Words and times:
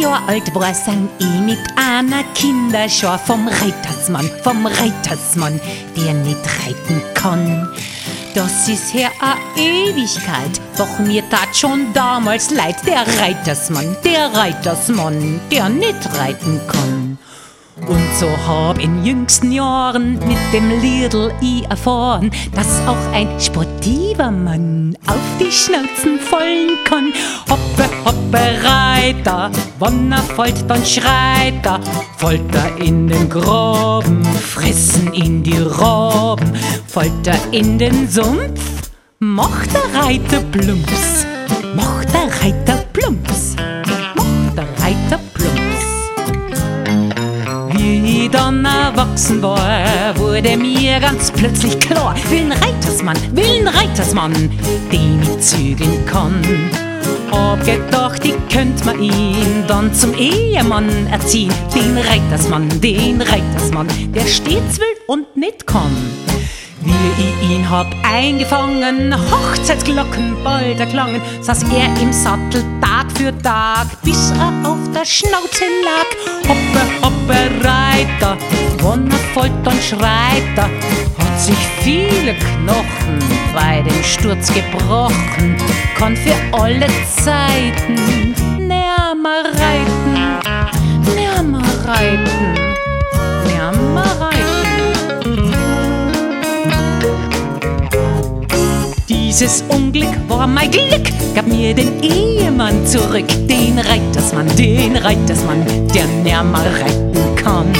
Jahre 0.00 0.28
alt 0.28 0.54
war, 0.54 0.74
sang 0.74 1.08
ich 1.18 1.40
mit 1.40 1.58
einer 1.76 2.22
Kinderschar 2.34 3.18
vom 3.18 3.48
Reitersmann, 3.48 4.30
vom 4.42 4.66
Reitersmann, 4.66 5.60
der 5.96 6.14
nicht 6.14 6.38
reiten 6.64 7.02
kann. 7.14 7.68
Das 8.34 8.68
ist 8.68 8.94
her 8.94 9.10
a 9.20 9.34
Ewigkeit, 9.56 10.60
doch 10.76 10.98
mir 11.00 11.28
tat 11.28 11.56
schon 11.56 11.92
damals 11.92 12.50
leid, 12.50 12.76
der 12.86 13.04
Reitersmann, 13.20 13.96
der 14.04 14.32
Reitersmann, 14.32 15.40
der 15.50 15.68
nicht 15.68 16.08
reiten 16.16 16.60
kann. 16.68 17.18
Und 17.86 18.14
so 18.18 18.28
hab 18.46 18.78
in 18.78 19.04
jüngsten 19.04 19.52
Jahren 19.52 20.14
mit 20.26 20.38
dem 20.52 20.80
Liedl 20.80 21.32
i 21.40 21.62
erfahren, 21.68 22.30
dass 22.54 22.80
auch 22.86 23.12
ein 23.12 23.28
sportiver 23.40 24.30
Mann 24.30 24.96
auf 25.06 25.16
die 25.40 25.50
Schnauzen 25.50 26.18
fallen 26.18 26.76
kann. 26.84 27.12
Hoppe, 27.48 27.88
hoppe, 28.04 28.38
Reiter, 28.62 29.50
wann 29.78 30.12
er 30.12 30.18
folgt, 30.18 30.68
dann 30.68 30.84
schreit 30.84 31.64
er, 31.64 31.80
Folter 32.16 32.76
in 32.78 33.08
den 33.08 33.28
Graben, 33.28 34.24
fressen 34.24 35.12
in 35.14 35.42
die 35.42 35.58
Raben, 35.58 36.52
Folter 36.86 37.38
in 37.52 37.78
den 37.78 38.08
Sumpf, 38.08 38.90
macht 39.18 39.70
der 39.72 40.02
Reiter 40.02 40.40
plumps, 40.52 41.26
macht 41.74 42.08
der 42.12 42.28
Reiter 42.42 42.84
plumps, 42.92 43.27
Dann 48.48 48.64
erwachsen 48.64 49.42
war, 49.42 50.16
wurde 50.16 50.56
mir 50.56 51.00
ganz 51.00 51.30
plötzlich 51.30 51.78
klar, 51.80 52.14
will 52.30 52.50
ein 52.50 52.52
Reitersmann, 52.52 53.18
will 53.36 53.44
ein 53.44 53.68
Reitersmann, 53.68 54.32
den 54.90 55.20
ich 55.22 55.40
zügeln 55.40 56.06
kann. 56.06 56.40
Hab 57.30 57.62
gedacht, 57.66 58.24
ich 58.24 58.36
könnt 58.50 58.82
mir 58.86 58.94
ihn 58.94 59.64
dann 59.66 59.92
zum 59.92 60.14
Ehemann 60.14 60.88
erziehen, 61.08 61.52
den 61.74 61.98
Reitersmann, 61.98 62.70
den 62.80 63.20
Reitersmann, 63.20 63.86
der 64.14 64.24
stets 64.24 64.80
will 64.80 64.96
und 65.08 65.36
nicht 65.36 65.66
kann. 65.66 65.94
Wie 66.80 67.22
ich 67.22 67.50
ihn 67.50 67.68
hab 67.68 67.88
eingefangen, 68.02 69.14
Hochzeitsglocken 69.30 70.42
bald 70.42 70.80
erklangen, 70.80 71.20
saß 71.42 71.64
er 71.64 72.00
im 72.00 72.14
Sattel 72.14 72.64
Tag 72.80 73.12
für 73.14 73.36
Tag, 73.42 73.88
bis 74.02 74.30
er 74.30 74.70
auf 74.70 74.78
der 74.94 75.04
Schnauze 75.04 75.64
lag. 75.84 76.37
Folgt, 79.88 80.56
dann 80.56 80.70
schreit 80.80 81.18
er, 81.18 81.24
hat 81.24 81.40
sich 81.40 81.56
viele 81.82 82.34
Knochen 82.34 83.18
bei 83.54 83.82
dem 83.82 84.02
Sturz 84.02 84.52
gebrochen, 84.52 85.56
kann 85.96 86.16
für 86.16 86.34
alle 86.52 86.86
Zeiten 87.22 88.34
nimmer 88.58 89.44
reiten, 89.44 90.14
nimmer 91.14 91.62
reiten, 91.86 92.54
nimmer 93.46 94.04
reiten. 94.20 94.38
Dieses 99.08 99.62
Unglück 99.68 100.16
war 100.28 100.46
mein 100.46 100.70
Glück, 100.70 101.08
gab 101.34 101.46
mir 101.46 101.74
den 101.74 102.02
Ehemann 102.02 102.86
zurück, 102.86 103.28
den 103.48 103.78
Reitersmann, 103.78 104.48
den 104.56 104.96
Reitersmann, 104.96 105.64
der 105.94 106.06
nimmer 106.06 106.64
reiten 106.64 107.36
kann. 107.36 107.72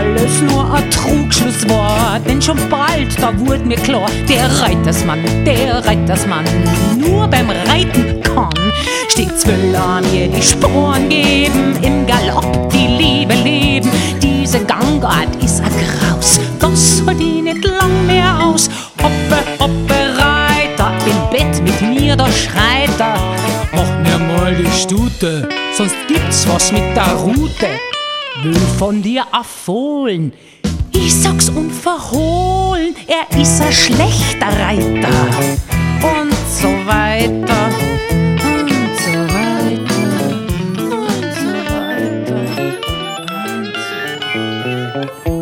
Alles 0.00 0.40
nur 0.40 0.72
ein 0.72 0.90
Trugschluss 0.90 1.68
war, 1.68 2.18
denn 2.20 2.40
schon 2.40 2.56
bald, 2.70 3.20
da 3.20 3.38
wurde 3.38 3.62
mir 3.64 3.76
klar, 3.76 4.08
der 4.26 4.46
Reitersmann, 4.62 5.20
der 5.44 5.84
Reitersmann, 5.84 6.46
nur 6.96 7.28
beim 7.28 7.50
Reiten 7.50 8.22
kann. 8.22 8.48
Stets 9.10 9.46
will 9.46 9.74
er 9.74 10.00
mir 10.10 10.28
die 10.28 10.40
Sporen 10.40 11.06
geben, 11.10 11.76
im 11.82 12.06
Galopp 12.06 12.70
die 12.70 12.86
Liebe 12.86 13.34
leben. 13.34 13.90
Diese 14.22 14.60
Gangart 14.64 15.36
ist 15.44 15.60
ein 15.60 15.70
Graus, 15.70 16.40
das 16.58 17.02
hält 17.06 17.20
ihn 17.20 17.44
nicht 17.44 17.62
lang 17.66 18.06
mehr 18.06 18.40
aus. 18.42 18.70
Hoppe, 19.02 19.42
hoppe, 19.58 20.16
Reiter, 20.16 20.92
im 21.04 21.30
Bett 21.30 21.62
mit 21.62 21.82
mir, 21.82 22.16
da 22.16 22.26
schreit 22.32 22.98
er. 22.98 23.20
Mach 23.74 23.98
mir 23.98 24.18
mal 24.18 24.54
die 24.54 24.70
Stute, 24.70 25.46
Sonst 25.76 25.96
gibt's 26.08 26.48
was 26.48 26.72
mit 26.72 26.96
der 26.96 27.12
Rute 27.14 27.68
will 28.42 28.56
von 28.78 29.02
dir 29.02 29.24
erfohlen. 29.32 30.32
Ich 30.92 31.14
sag's 31.14 31.48
unverhohlen, 31.48 32.94
er 33.06 33.40
ist 33.40 33.60
ein 33.60 33.72
schlechter 33.72 34.46
Reiter. 34.46 35.08
Und 36.02 36.34
so 36.48 36.68
weiter. 36.86 37.70
Und 38.42 38.70
so 38.98 39.12
weiter. 39.34 39.98
Und 40.78 41.34
so 41.34 41.52
weiter. 41.74 42.40
Und 43.32 43.74
so 43.74 45.04
weiter. 45.04 45.39